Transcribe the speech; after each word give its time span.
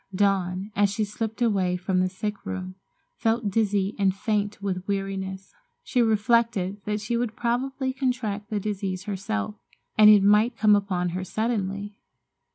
Dawn, 0.15 0.71
as 0.75 0.89
she 0.89 1.03
slipped 1.03 1.43
away 1.43 1.77
from 1.77 1.99
the 1.99 2.09
sick 2.09 2.43
room, 2.43 2.73
felt 3.17 3.51
dizzy 3.51 3.95
and 3.99 4.15
faint 4.15 4.59
with 4.59 4.87
weariness. 4.87 5.53
She 5.83 6.01
reflected 6.01 6.83
that 6.85 6.99
she 6.99 7.15
would 7.15 7.35
probably 7.35 7.93
contract 7.93 8.49
the 8.49 8.59
disease 8.59 9.03
herself, 9.03 9.53
and 9.99 10.09
it 10.09 10.23
might 10.23 10.57
come 10.57 10.75
upon 10.75 11.09
her 11.09 11.23
suddenly. 11.23 11.93